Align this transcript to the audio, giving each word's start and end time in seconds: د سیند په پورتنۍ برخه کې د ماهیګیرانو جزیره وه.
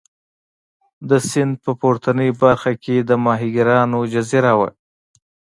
د 1.09 1.11
سیند 1.29 1.53
په 1.63 1.71
پورتنۍ 1.81 2.29
برخه 2.41 2.71
کې 2.83 2.95
د 2.99 3.11
ماهیګیرانو 3.23 3.99
جزیره 4.13 4.53
وه. 4.59 4.69